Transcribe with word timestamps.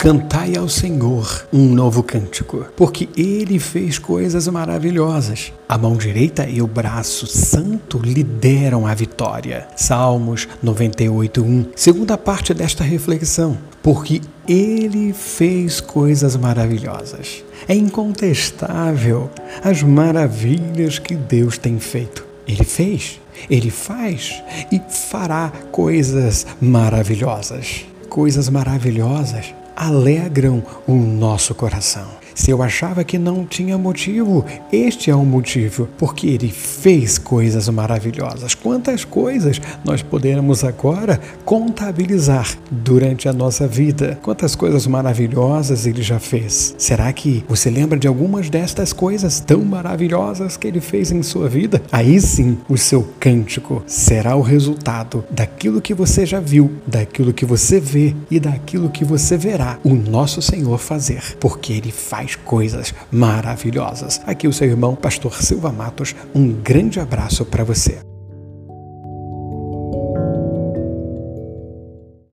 Cantai 0.00 0.56
ao 0.56 0.66
Senhor 0.66 1.46
um 1.52 1.74
novo 1.74 2.02
cântico, 2.02 2.64
porque 2.74 3.06
ele 3.14 3.58
fez 3.58 3.98
coisas 3.98 4.48
maravilhosas. 4.48 5.52
A 5.68 5.76
mão 5.76 5.94
direita 5.94 6.48
e 6.48 6.62
o 6.62 6.66
braço 6.66 7.26
santo 7.26 7.98
lhe 7.98 8.24
deram 8.24 8.86
a 8.86 8.94
vitória. 8.94 9.68
Salmos 9.76 10.48
98:1. 10.64 11.66
Segunda 11.76 12.16
parte 12.16 12.54
desta 12.54 12.82
reflexão, 12.82 13.58
porque 13.82 14.22
ele 14.48 15.12
fez 15.12 15.82
coisas 15.82 16.34
maravilhosas. 16.34 17.44
É 17.68 17.74
incontestável 17.74 19.28
as 19.62 19.82
maravilhas 19.82 20.98
que 20.98 21.14
Deus 21.14 21.58
tem 21.58 21.78
feito. 21.78 22.26
Ele 22.48 22.64
fez, 22.64 23.20
ele 23.50 23.70
faz 23.70 24.42
e 24.72 24.80
fará 24.88 25.52
coisas 25.70 26.46
maravilhosas. 26.58 27.84
Coisas 28.08 28.48
maravilhosas 28.48 29.60
alegram 29.80 30.62
o 30.86 30.94
nosso 30.94 31.54
coração. 31.54 32.20
Se 32.34 32.50
eu 32.50 32.62
achava 32.62 33.04
que 33.04 33.18
não 33.18 33.44
tinha 33.44 33.76
motivo, 33.76 34.44
este 34.72 35.10
é 35.10 35.14
o 35.14 35.24
motivo, 35.24 35.88
porque 35.98 36.26
ele 36.26 36.48
fez 36.48 37.18
coisas 37.18 37.68
maravilhosas. 37.68 38.54
Quantas 38.54 39.04
coisas 39.04 39.60
nós 39.84 40.02
podemos 40.02 40.64
agora 40.64 41.20
contabilizar 41.44 42.46
durante 42.70 43.28
a 43.28 43.32
nossa 43.32 43.66
vida? 43.66 44.18
Quantas 44.22 44.54
coisas 44.54 44.86
maravilhosas 44.86 45.86
ele 45.86 46.02
já 46.02 46.18
fez? 46.18 46.74
Será 46.78 47.12
que 47.12 47.44
você 47.48 47.68
lembra 47.68 47.98
de 47.98 48.08
algumas 48.08 48.48
destas 48.48 48.92
coisas 48.92 49.40
tão 49.40 49.62
maravilhosas 49.64 50.56
que 50.56 50.66
ele 50.66 50.80
fez 50.80 51.10
em 51.10 51.22
sua 51.22 51.48
vida? 51.48 51.82
Aí 51.92 52.20
sim, 52.20 52.58
o 52.68 52.78
seu 52.78 53.06
cântico 53.18 53.82
será 53.86 54.34
o 54.34 54.40
resultado 54.40 55.24
daquilo 55.30 55.80
que 55.80 55.92
você 55.92 56.24
já 56.24 56.40
viu, 56.40 56.70
daquilo 56.86 57.34
que 57.34 57.44
você 57.44 57.78
vê 57.78 58.14
e 58.30 58.40
daquilo 58.40 58.88
que 58.88 59.04
você 59.04 59.36
verá 59.36 59.69
o 59.84 59.94
nosso 59.94 60.40
Senhor 60.42 60.78
fazer, 60.78 61.36
porque 61.38 61.72
ele 61.72 61.92
faz 61.92 62.36
coisas 62.36 62.94
maravilhosas. 63.10 64.20
Aqui 64.26 64.48
o 64.48 64.52
seu 64.52 64.68
irmão, 64.68 64.94
Pastor 64.94 65.42
Silva 65.42 65.70
Matos, 65.70 66.14
um 66.34 66.52
grande 66.52 66.98
abraço 66.98 67.44
para 67.44 67.64
você. 67.64 68.09